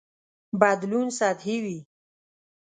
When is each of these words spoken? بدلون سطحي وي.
بدلون 0.61 1.07
سطحي 1.19 1.57
وي. 1.63 1.77